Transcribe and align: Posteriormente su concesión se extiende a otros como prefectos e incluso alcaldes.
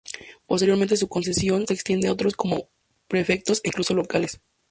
Posteriormente 0.47 0.97
su 0.97 1.07
concesión 1.07 1.67
se 1.67 1.75
extiende 1.75 2.07
a 2.07 2.11
otros 2.13 2.33
como 2.35 2.69
prefectos 3.07 3.59
e 3.63 3.67
incluso 3.67 3.93
alcaldes. 3.93 4.41